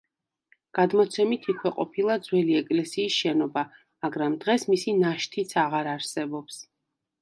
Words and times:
გადმოცემით 0.77 1.45
იქვე 1.53 1.73
ყოფილა 1.75 2.17
ძველი 2.29 2.57
ეკლესიის 2.63 3.19
შენობა, 3.21 3.67
მაგრამ 4.07 4.41
დღეს 4.43 4.69
მისი 4.75 5.01
ნაშთიც 5.07 5.59
აღარ 5.69 5.97
არსებობს. 5.97 6.65